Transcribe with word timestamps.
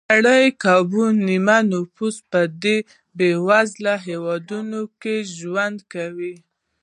د 0.03 0.03
نړۍ 0.13 0.45
کابو 0.63 1.01
نیمایي 1.27 1.67
نفوس 1.71 2.15
په 2.31 2.41
دې 2.63 2.77
بېوزله 3.17 3.93
هېوادونو 4.07 4.81
کې 5.01 5.15
ژوند 5.37 5.77
کوي. 5.93 6.35